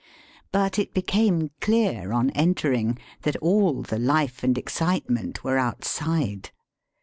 But 0.51 0.79
it 0.79 0.95
became 0.95 1.51
clear 1.61 2.11
on 2.11 2.31
enter 2.31 2.73
ing 2.73 2.97
that 3.21 3.35
all 3.35 3.83
the 3.83 3.99
life 3.99 4.43
and 4.43 4.57
excitement 4.57 5.43
were 5.43 5.59
outside. 5.59 6.49